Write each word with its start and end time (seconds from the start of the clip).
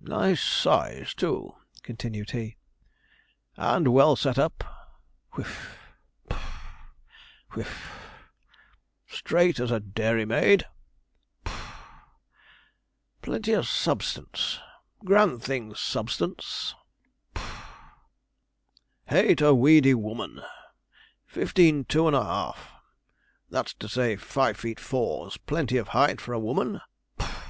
'Nice 0.00 0.40
size 0.42 1.12
too,' 1.12 1.56
continued 1.82 2.30
he, 2.30 2.56
'and 3.58 3.88
well 3.92 4.16
set 4.16 4.38
up 4.38 4.64
(whiff, 5.34 5.76
puff, 6.26 6.70
whiff); 7.52 8.00
'straight 9.06 9.60
as 9.60 9.70
a 9.70 9.78
dairy 9.78 10.24
maid' 10.24 10.64
(puff); 11.44 11.84
'plenty 13.20 13.52
of 13.52 13.68
substance 13.68 14.58
grand 15.04 15.42
thing 15.42 15.74
substance' 15.74 16.74
(puff). 17.34 17.74
'Hate 19.08 19.42
a 19.42 19.54
weedy 19.54 19.92
woman 19.92 20.40
fifteen 21.26 21.84
two 21.84 22.06
and 22.06 22.16
a 22.16 22.24
half 22.24 22.72
that's 23.50 23.74
to 23.74 23.86
say, 23.86 24.16
five 24.16 24.56
feet 24.56 24.80
four's 24.80 25.36
plenty 25.36 25.76
of 25.76 25.88
height 25.88 26.22
for 26.22 26.32
a 26.32 26.40
woman' 26.40 26.80
(puff). 27.18 27.44